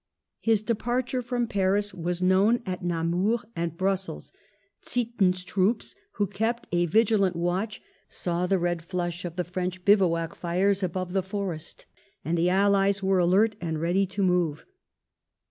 His 0.39 0.63
depar 0.63 1.05
ture 1.05 1.21
from 1.21 1.45
Paris 1.45 1.93
was 1.93 2.23
known 2.23 2.63
at 2.65 2.83
Namur 2.83 3.37
and 3.55 3.77
Brussels. 3.77 4.31
Ziethen's 4.83 5.43
troopers, 5.43 5.93
who 6.13 6.25
kept 6.25 6.65
a 6.71 6.87
vigilant 6.87 7.35
watch, 7.35 7.83
saw 8.07 8.47
the 8.47 8.57
red 8.57 8.81
flush 8.81 9.25
of 9.25 9.35
the 9.35 9.43
French 9.43 9.85
bivouac 9.85 10.33
fires 10.33 10.81
above 10.81 11.13
the 11.13 11.21
forest; 11.21 11.85
and 12.25 12.35
the 12.35 12.49
Allies 12.49 13.03
were 13.03 13.19
alert 13.19 13.55
and 13.61 13.79
ready 13.79 14.07
to 14.07 14.23
move. 14.23 14.65